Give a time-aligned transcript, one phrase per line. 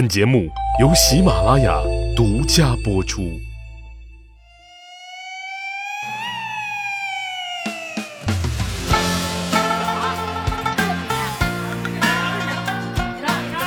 [0.00, 0.48] 本节目
[0.80, 1.78] 由喜马拉雅
[2.16, 3.38] 独家播出。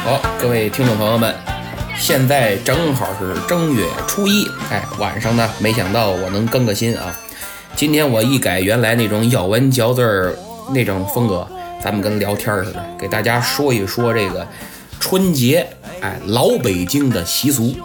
[0.04, 1.35] 好，各位听众朋友们，
[1.96, 7.15] 现在正好是正月初一，哎，晚上呢，没想到我能更个新啊。
[7.75, 10.36] 今天我一改原来那种咬文嚼字儿
[10.73, 11.47] 那种风格，
[11.79, 14.47] 咱们跟聊天似的，给大家说一说这个
[15.04, 15.67] 春节，
[15.99, 17.75] 哎，老北京的习俗。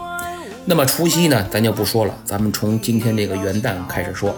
[0.65, 4.30] 那么除夕呢，咱就不说了，咱们从今天这个元旦开始说。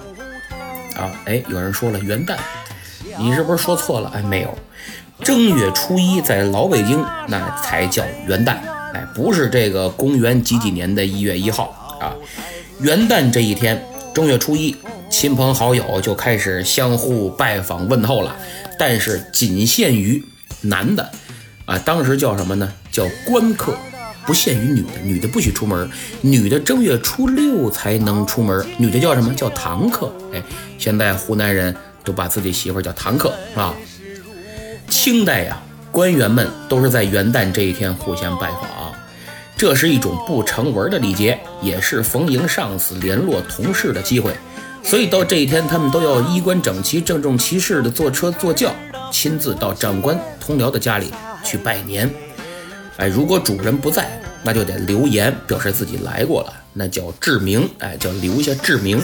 [0.97, 2.37] 啊，哎，有人说了元旦，
[3.19, 4.11] 你是不是说错了？
[4.15, 4.59] 哎，没有。
[5.23, 8.57] 正月初一在老北京那才叫元旦，
[8.95, 12.17] 哎，不是这个公元几几年的一月一号啊。
[12.81, 13.79] 元旦这一天，
[14.15, 14.75] 正月初一，
[15.11, 18.35] 亲朋好友就开始相互拜访问候了，
[18.79, 20.25] 但是仅限于
[20.63, 21.13] 男的
[21.71, 22.69] 啊，当时叫什么呢？
[22.91, 23.73] 叫官客，
[24.27, 25.89] 不限于女的，女的不许出门，
[26.21, 30.13] 女的正月初六才能出门，女的叫什么叫堂客？
[30.35, 30.43] 哎，
[30.79, 31.73] 现在湖南人
[32.03, 33.73] 都把自己媳妇叫堂客啊。
[34.89, 38.93] 清代呀，官员们都是在元旦这一天互相拜访，
[39.57, 44.35] 这是一种不成文的礼节，也是逢迎上司、联络同事的机会。
[44.83, 48.75] 所以到这一天，他们都要衣冠整齐、郑重其事的坐车坐轿，
[49.13, 51.13] 亲自到长官同僚的家里
[51.45, 52.11] 去拜年。
[52.97, 57.69] 哎，如果主人不在，那就得留言表示自己来过了，那叫致名。
[57.79, 59.03] 哎，叫留下致名。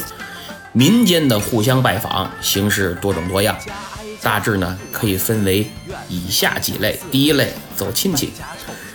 [0.72, 3.56] 民间的互相拜访形式多种多样。
[4.22, 5.66] 大致呢可以分为
[6.08, 8.30] 以下几类：第一类走亲戚，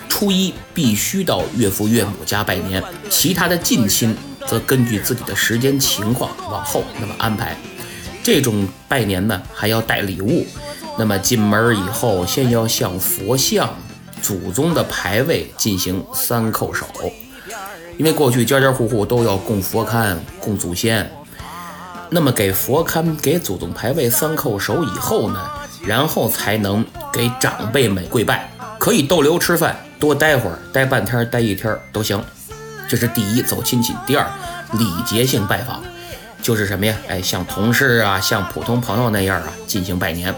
[0.10, 7.56] 初一必须到岳父岳母家拜年；其他的近亲则根据自己的时间情况往后那么安排。
[8.22, 10.46] 这种拜年呢还要带礼物。
[10.98, 13.70] 那么进门以后，先要向佛像、
[14.22, 16.86] 祖宗的牌位进行三叩首，
[17.98, 21.10] 因为过去家家户户都要供佛龛、供祖先。
[22.10, 25.40] 那么给佛龛、给祖宗牌位三叩首以后呢，
[25.86, 32.22] 然后才能给长辈们跪拜，可以逗留吃饭，多待会儿，待半天、待一天都行。
[32.90, 33.96] 这是第一，走亲戚。
[34.06, 34.30] 第二，
[34.74, 35.82] 礼节性拜访，
[36.42, 36.94] 就是什么呀？
[37.08, 40.36] 哎，像同事啊，像普通朋友那样啊，进行拜年。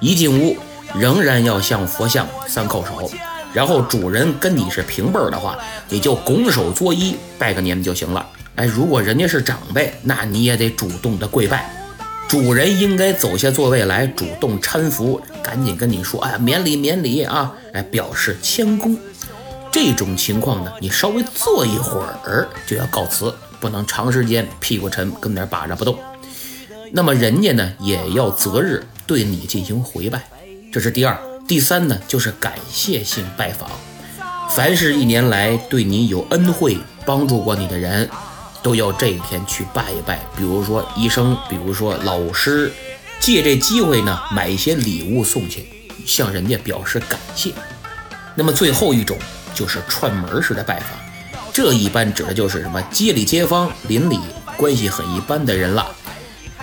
[0.00, 0.56] 一进屋，
[0.94, 3.10] 仍然要向佛像三叩首，
[3.52, 5.56] 然后主人跟你是平辈儿的话，
[5.88, 8.26] 你就拱手作揖，拜个年就行了。
[8.56, 11.70] 哎，如果人家是长辈，那你也得主动的跪拜，
[12.28, 18.96] 主人应该走下座位来，主动搀扶，赶紧跟你说，哎，免礼免礼啊，哎，表示谦恭。
[19.70, 25.98] 这种情况呢，你稍微坐一会儿就要告辞，不能长时间屁股沉跟那儿把着不动。
[26.92, 30.22] 那么人家呢，也要择日对你进行回拜，
[30.72, 31.18] 这是第二。
[31.48, 33.70] 第三呢，就是感谢性拜访，
[34.50, 38.08] 凡是一年来对你有恩惠、帮助过你的人。
[38.62, 42.72] 都要这一天去拜一拜，比如说医生，比如说老师，
[43.20, 45.68] 借这机会呢，买一些礼物送去，
[46.04, 47.52] 向人家表示感谢。
[48.34, 49.16] 那么最后一种
[49.54, 50.88] 就是串门式的拜访，
[51.52, 54.18] 这一般指的就是什么街里街坊、邻里
[54.56, 55.86] 关系很一般的人了。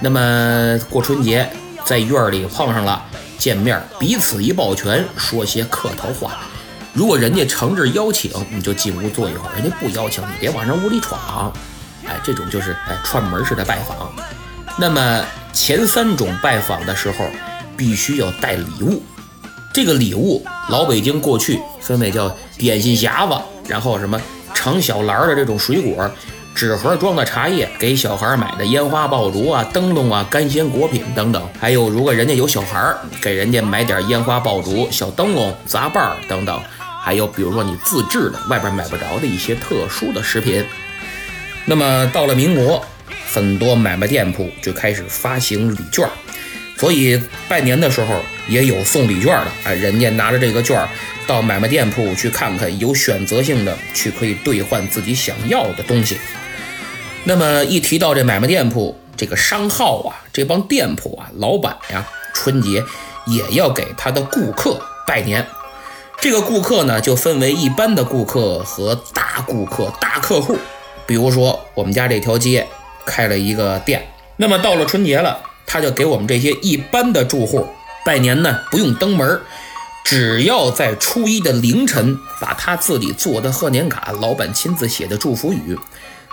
[0.04, 1.50] 那么过春节
[1.86, 3.02] 在院里碰上了，
[3.38, 6.40] 见面彼此一抱拳，说些客套话。
[6.92, 11.54] 如果人家诚挚邀请，你就进屋坐一会儿；人家不邀请，你别往人屋里闯。
[12.06, 14.14] 哎，这种就是哎串门式的拜访。
[14.78, 17.26] 那么前三种拜访的时候，
[17.78, 19.02] 必须要带礼物。
[19.74, 24.20] 这个礼物，老北京过去分为叫点心匣子，然后什么
[24.54, 26.12] 盛小篮的这种水果，
[26.56, 31.50] 纸盒装的茶叶，给小孩买的烟花爆竹啊、灯笼啊、干鲜果品等等。
[31.60, 36.62] 还有，如果人家有小孩，给人家买点烟花爆竹、小灯笼、杂瓣等等。
[37.04, 40.64] 还有，比如说你自制的外边买不着的一些特殊的食品。
[41.66, 42.86] 那么到了民国，
[43.34, 46.08] 很多买卖店铺就开始发行礼券，
[46.78, 47.20] 所以
[47.50, 49.48] 拜年的时候也有送礼券的。
[49.64, 50.80] 哎，人家拿着这个券
[51.26, 56.18] 到买卖店铺去看看，有选择性的去可以兑换自己想要的东西。
[57.26, 62.84] 那么一提到这买卖店铺，这个商号啊，这帮店铺啊，老板呀，春节
[63.26, 65.46] 也要给他的顾客拜年。
[66.20, 70.58] 这个顾客呢，就分为一般的顾客和大顾客、大客户。
[71.06, 72.68] 比如说，我们家这条街
[73.06, 74.06] 开了一个店，
[74.38, 77.68] 那么到了春节了，他就给我们这些一般的住户
[78.06, 79.42] 拜年呢，不用登门，
[80.04, 85.78] 只要在初一的凌晨把他自己做的贺年卡、老板亲自写的祝福语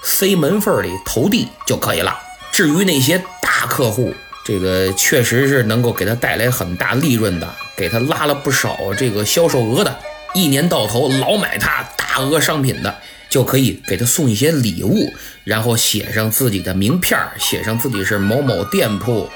[0.02, 2.18] 塞门缝里投递就可以了。
[2.52, 4.14] 至于那些大客户，
[4.44, 9.98] 这个确实是能够给他带来很大利润的，给他拉了不少这个销售额的，
[10.34, 12.98] 一年到头老买他大额商品的，
[13.28, 15.12] 就可以给他送一些礼物，
[15.44, 19.28] 然后写上自己的名片，写上自己是某某店铺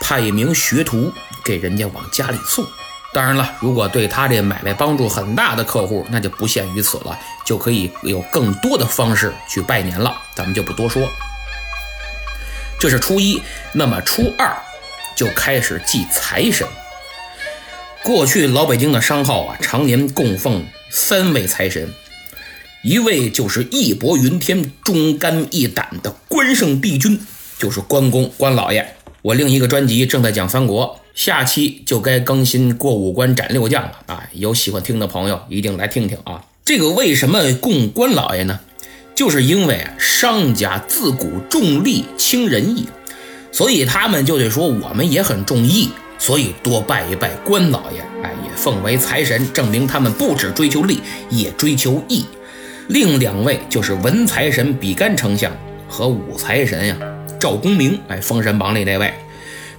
[0.00, 1.12] 派一名学徒
[1.44, 2.64] 给人家往家里送。
[3.12, 10.16] 当然了，如果对他这买卖帮助很大的客户，那就不限于此了，就可以有更多的方式去拜年了。
[10.34, 11.06] 咱们就不多说。
[12.80, 13.42] 这是初一，
[13.74, 14.56] 那么初二
[15.14, 16.66] 就开始祭财神。
[18.02, 21.92] 过去老北京的商号啊，常年供奉三位财神，
[22.82, 27.20] 一位就是义薄云天、忠肝义胆的关圣帝君，
[27.58, 28.96] 就是关公关老爷。
[29.22, 34.28] 我另一个专辑正在讲三国，下期就该更新过五关斩六将了啊！
[34.32, 36.44] 有喜欢听的朋友一定来听听啊！
[36.64, 38.58] 这个为什么供关老爷呢？
[39.14, 42.88] 就是因为商家自古重利轻仁义，
[43.52, 52.24] 所以他们就得说我们也很重义，所以多拜一拜关老爷，哎，也奉为财神，证明他们不只追求利，也追求义。
[52.88, 55.52] 另两位就是文财神比干丞相
[55.88, 56.96] 和武财神呀。
[57.42, 59.12] 赵公明，哎，封神榜里那位，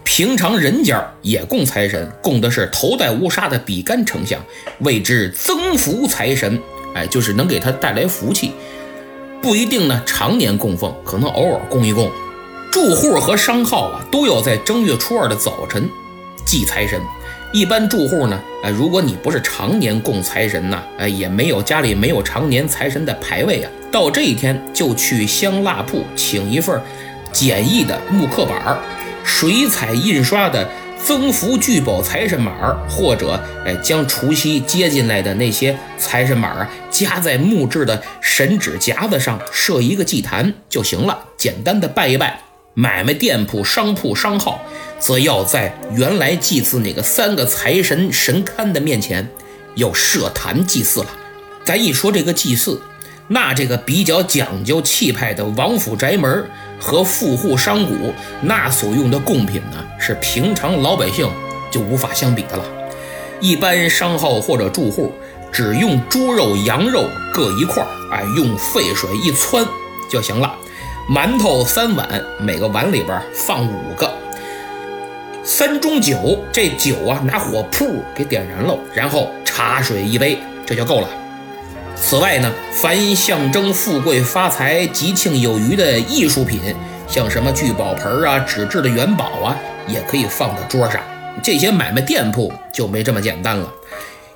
[0.04, 4.38] 平常人家也供财神，供的是头戴乌纱的比干丞相，
[4.80, 6.60] 谓之增福财神，
[6.94, 8.52] 哎，就是能给他带来福气，
[9.42, 12.12] 不一定呢，常年供奉，可能偶尔供一供。
[12.70, 15.90] 住户和商号啊，都要在正月初二的早晨
[16.46, 17.00] 祭财神。
[17.54, 26.78] 一般住户呢，哎，如果你不是常年供财神呐，哎，也没有家里没有常年财神的牌位啊，到这一天就去香蜡铺请一份。
[27.34, 28.78] 简易的木刻板儿
[29.26, 30.70] 水彩印刷的
[31.04, 41.26] 增福聚宝财神码或者哎，将除夕接进来的那些财神码啊，夹在木质的神纸夹子上，设一个祭坛就行了。
[41.38, 42.40] 简单的拜一拜。
[42.76, 44.60] 买卖店铺、商铺、商号，
[44.98, 49.30] 则要在原来祭祀那个三个财神神龛的面前，
[49.76, 51.08] 要设坛祭祀了。
[51.64, 52.82] 咱一说这个祭祀。
[53.28, 56.46] 那这个比较讲究气派的王府宅门
[56.84, 61.26] 和富户商贾，那所用的贡品呢，是平常老百姓
[61.72, 62.66] 就无法相比的了。
[63.40, 65.14] 一般商号或者住户
[65.50, 69.66] 只用猪肉、羊肉各一块儿，哎，用沸水一汆
[70.12, 70.54] 就行了。
[71.10, 74.14] 馒头三碗，每个碗里边放五个。
[75.42, 81.08] 三盅酒，这酒啊，拿火扑给点燃了，然后茶水一杯，这就够了。
[81.96, 86.60] 此外呢，凡象征富贵发财、吉庆有余的艺术品，
[87.08, 89.58] 像什么聚宝盆啊、纸质的元宝啊，
[89.88, 91.02] 也可以放到桌上。
[91.42, 93.72] 这些买卖店铺就没这么简单了，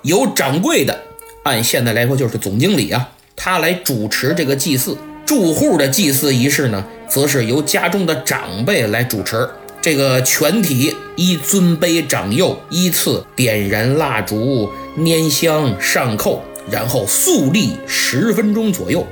[0.02, 0.98] 有掌柜的，
[1.44, 4.96] 按现在来说就是总经理啊，他来主持这个祭祀。
[5.24, 9.48] 住户的祭祀仪式呢，则是由家中的长辈来主持。
[9.80, 16.40] 这个全体依尊卑长幼依次点燃蜡烛、拈香、上叩。
[16.70, 19.06] 然后肃立十分钟左右，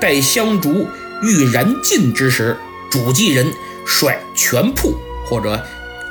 [0.00, 0.86] 待香烛
[1.22, 2.56] 欲燃尽之时，
[2.90, 3.46] 主祭人
[3.86, 4.94] 率全铺
[5.26, 5.60] 或者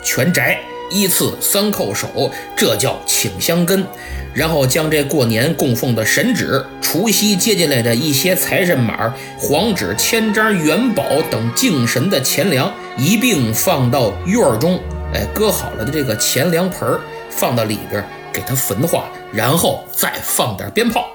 [0.04, 0.60] 全宅
[0.90, 3.86] 依次三叩首，这叫请香根。
[4.34, 14.80] 然后将这过年供奉的神纸、除夕接进来的一些财神马、黄纸、千张元宝等敬神的钱粮一并放到院中，
[15.12, 17.00] 哎，搁好了的这个钱粮盆
[17.32, 18.04] 放到里边。
[18.38, 21.08] 给它焚化，然后再放点鞭炮，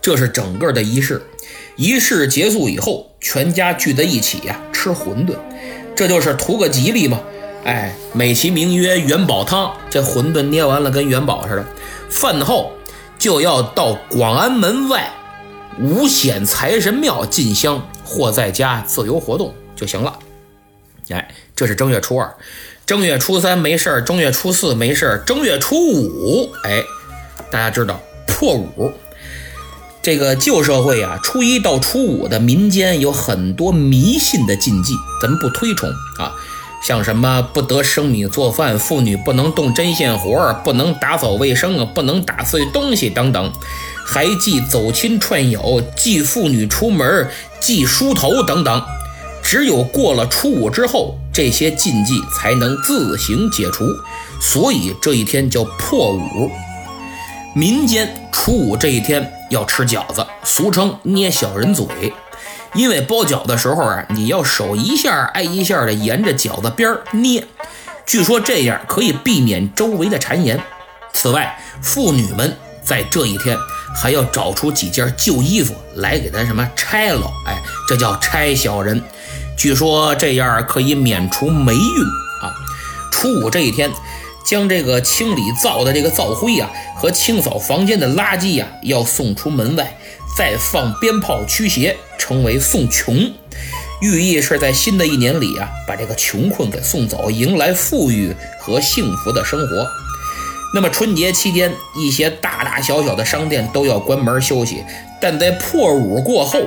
[0.00, 1.20] 这是整个的仪式。
[1.74, 5.34] 仪式结束以后，全家聚在一起呀，吃馄饨，
[5.96, 7.20] 这就是图个吉利嘛。
[7.64, 11.64] 哎，美其名曰元宝汤，这馄饨捏完了跟元宝似的。
[12.08, 12.70] 饭后
[13.18, 15.10] 就要到广安门外
[15.80, 20.16] 五显财神庙进香，或在家自由活动就行了。
[21.10, 22.34] 哎，这是正月初二。
[22.86, 26.82] 正月初三没事儿，正月初四没事儿，正月初五，哎，
[27.50, 28.92] 大家知道破五，
[30.02, 35.88] 这个旧社会啊，初一到初五的民间有很多迷信的禁忌，咱们不推崇
[36.18, 36.34] 啊，
[36.82, 43.52] 像什么不得生米做饭，妇女不能动针线活儿，不能打扫卫生啊，不能打碎东西等等，
[44.04, 47.28] 还忌走亲串友，忌妇女出门，
[47.60, 48.82] 忌梳头等等。
[49.50, 53.84] 只有过了初五之后，这些禁忌才能自行解除，
[54.40, 56.48] 所以这一天叫破五。
[57.52, 61.84] 民间初五这一天要吃饺子，俗称捏小人嘴，
[62.74, 67.44] 因为包饺的时候啊，你要手一下挨一下的沿着饺子边捏，
[68.06, 70.60] 据说这样可以避免周围的谗言。
[71.12, 73.56] 此外，妇女们在这一天
[74.00, 77.59] 还要找出几件旧衣服来给他什么拆了，哎，
[77.90, 79.02] 这叫拆小人。
[79.56, 81.80] 据说这样可以免除霉运
[82.40, 82.54] 啊！
[83.10, 83.90] 初五这一天，
[84.46, 89.98] 将这个清理灶的这个灶灰呀和清扫房间的垃圾呀要送出门外，
[90.38, 93.16] 再放鞭炮驱邪，称为送穷，
[94.00, 99.84] 寓意是在新的一年里啊把这个穷困给送走，迎来富裕和幸福的生活。
[100.72, 104.84] 那么春节期间，一些大大小小的商店都要关门休息，
[105.20, 106.60] 但在破五过后，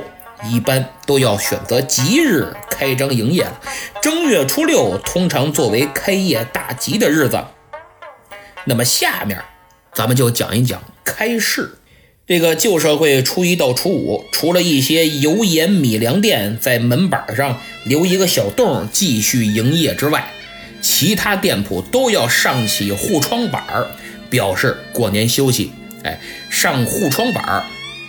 [0.51, 3.59] 一般都要选择吉日开张营业了。
[4.01, 7.43] 正月初六通常作为开业大吉的日子。
[8.65, 9.41] 那么下面，
[9.93, 11.77] 咱们就讲一讲开市。
[12.25, 20.31] 这个旧社会初一到初五，除了一些油盐米粮店在门板上留一个小洞继续营业之外，
[20.81, 23.87] 其他店铺都要上起护窗板儿，
[24.29, 25.73] 表示过年休息。
[26.03, 26.19] 哎，
[26.49, 27.63] 上护窗板儿，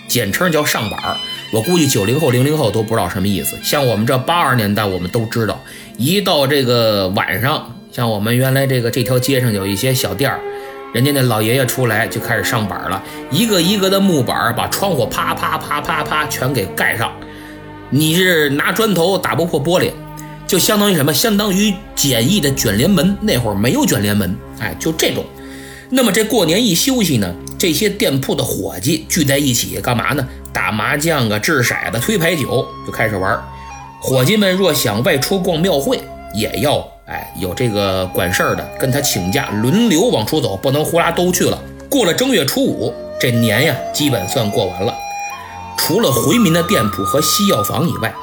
[0.06, 1.16] 简称叫上板儿。
[1.52, 3.56] 我估计九零后、零零后都不知道什么意思。
[3.62, 5.62] 像我们这八二年代，我们都知道，
[5.96, 10.40] 一到这个晚上，像我们原来这个这条街上有一些小店儿，
[10.92, 17.12] 人家那老爷爷出来就开始上板了，一个一个的木板把窗户啪啪啪啪啪全给盖上。
[17.90, 19.92] 你是拿砖头打不破玻璃，
[20.48, 21.14] 就相当于什么？
[21.14, 23.16] 相当于简易的卷帘门。
[23.20, 25.24] 那会儿没有卷帘门，哎，就这种。
[25.90, 27.32] 那么这过年一休息呢，
[27.64, 30.28] 这些店铺的伙计聚在一起干嘛呢？
[30.52, 33.42] 打麻将啊，掷骰子，推牌九，就开始玩。
[34.02, 35.98] 伙计们若想外出逛庙会，
[36.34, 41.58] 也要哎有这个管事儿的跟他请假，轮流往出走，不能呼啦都去了。
[41.88, 44.94] 过了正月初五，这年呀基本算过完了。
[45.78, 48.14] 除了回民的店铺和西药房以外，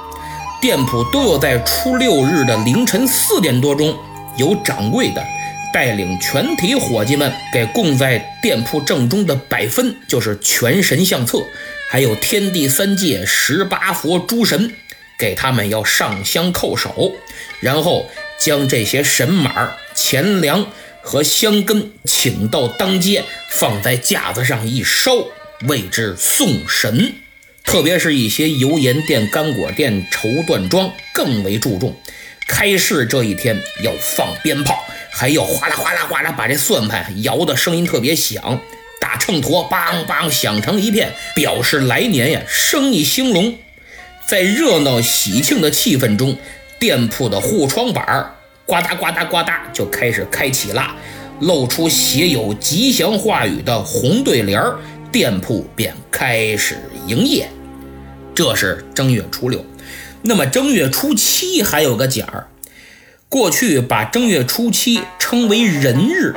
[0.62, 3.96] 店铺都有在初六日的凌晨四点多钟，
[4.38, 5.26] 有掌柜的
[5.74, 11.44] 带领全体伙计们给供在店铺正中的百分，就是全神相册。
[11.90, 14.74] 还有天地三界十八佛诸神，
[15.18, 17.14] 给他们要上香叩首，
[17.60, 18.10] 然后
[18.40, 20.68] 将这些神马、钱粮
[21.02, 25.12] 和香根请到当街，放在架子上一烧，
[25.68, 27.14] 谓之送神。
[27.64, 31.96] 特别是一些油盐店、干果店、绸缎庄更为注重。
[32.52, 38.60] 开市这一天要放鞭炮，还要哗啦哗啦哗啦把这算盘摇的声音特别响。
[39.00, 43.56] 大秤砣梆梆响成一片，表示来年呀生意兴隆。
[44.28, 46.38] 在热闹喜庆的气氛中，
[46.78, 50.94] 店铺的护窗板儿呱嗒呱嗒呱嗒就开始开启了，
[51.40, 54.78] 露出写有吉祥话语的红对联儿，
[55.10, 56.78] 店铺便开始
[57.08, 57.50] 营业。
[58.36, 59.66] 这是正月初六，
[60.24, 62.48] 那么正月初七还有个节儿，
[63.28, 66.36] 过去把正月初七称为人日。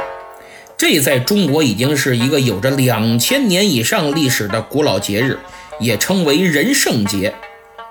[0.76, 5.38] 这在中国已经是一个有着两千年以上历史的古老节日，
[5.78, 7.34] 也称为人圣节，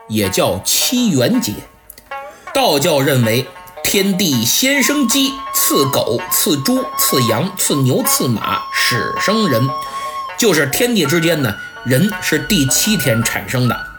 [0.09, 1.53] 也叫七元节。
[2.53, 3.45] 道教认为，
[3.83, 9.69] 天地先生鸡，次狗，次猪，次羊，次牛，次马，始生人，
[10.37, 13.92] 就是天地之间呢，人是第七天产生的。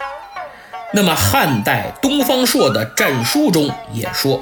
[0.97, 4.41] 那么汉代东方朔的战书中也说，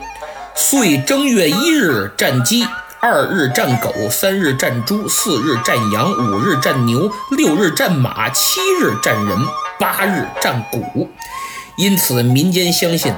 [0.54, 2.66] 岁正月一日战鸡。
[3.00, 9.38] 二日战狗，三日战猪，四日战羊，五日战牛，六日战马，七日战人，
[9.80, 11.08] 八日战鼓。
[11.76, 13.14] 因此，民间相信，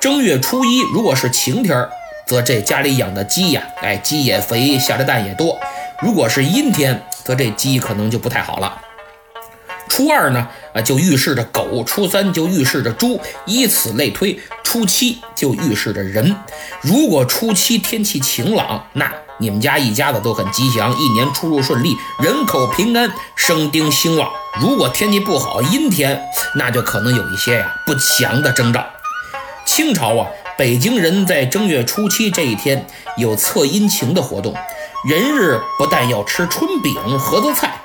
[0.00, 1.88] 正月初一如果是晴天，
[2.26, 5.56] 则这家里养的鸡呀，哎，鸡也肥，下的蛋也多；
[6.02, 8.76] 如果是阴天，则这鸡可能就不太好了。
[9.88, 16.34] 初二呢，啊，就预示着狗；初三就预示着猪，以此类推，初七就预示着人。
[16.80, 24.30] 如果初七天气晴朗，那你们家一家子都很吉祥，一年出入顺利，人口平安，生丁兴旺。
[24.60, 26.22] 如果天气不好，阴天，
[26.56, 28.86] 那就可能有一些呀不祥的征兆。
[29.66, 32.86] 清朝啊，北京人在正月初七这一天
[33.18, 34.54] 有测阴晴的活动，
[35.08, 37.81] 人日不但要吃春饼、盒子菜。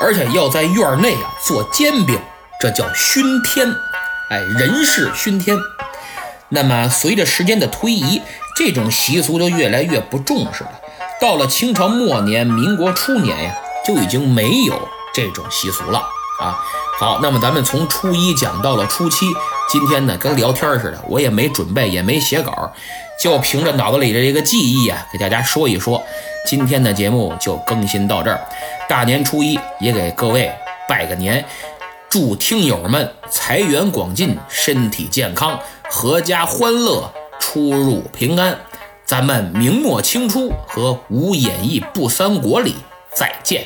[0.00, 2.18] 而且要在院内啊做煎饼，
[2.58, 3.70] 这叫熏天，
[4.30, 5.56] 哎，人事熏天。
[6.48, 8.22] 那么随着时间的推移，
[8.56, 10.72] 这种习俗就越来越不重视了。
[11.20, 13.54] 到了清朝末年、民国初年呀，
[13.86, 15.98] 就已经没有这种习俗了
[16.40, 16.58] 啊。
[16.98, 19.26] 好，那么咱们从初一讲到了初七，
[19.68, 22.72] 今天呢跟聊天似的，我也没准备，也没写稿，
[23.22, 26.02] 就凭着脑子里的这个记忆啊，给大家说一说。
[26.46, 28.40] 今天的节目就更新到这儿，
[28.88, 30.50] 大年初一也给各位
[30.88, 31.44] 拜个年，
[32.08, 38.58] 祝听友们财源广进，身体健康，阖家欢乐，出入平安。
[39.04, 42.74] 咱们明末清初和无演义不三国里
[43.12, 43.64] 再见。